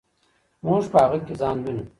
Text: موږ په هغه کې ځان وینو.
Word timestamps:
موږ 0.65 0.83
په 0.91 0.97
هغه 1.03 1.19
کې 1.25 1.33
ځان 1.41 1.57
وینو. 1.63 1.83